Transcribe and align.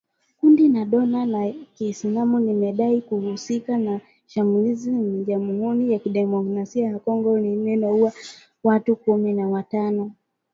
Kundi 0.39 0.67
la 0.67 0.85
dola 0.85 1.25
ya 1.27 1.53
Kiislamu 1.75 2.39
limedai 2.39 3.01
kuhusika 3.01 3.77
na 3.77 4.01
shambulizi 4.27 4.91
la 4.91 5.23
Jamhuri 5.23 5.91
ya 5.93 5.99
kidemokrasia 5.99 6.85
ya 6.87 6.99
Kongo 6.99 7.37
lililouwa 7.37 8.13
watu 8.63 8.95
kumi 8.95 9.33
na 9.33 9.47
watano. 9.49 10.11